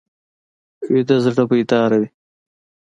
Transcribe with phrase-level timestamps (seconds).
[0.91, 2.09] ویده زړه بیداره وي